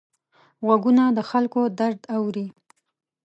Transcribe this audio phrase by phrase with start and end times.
[0.65, 2.47] غوږونه د خلکو درد اوري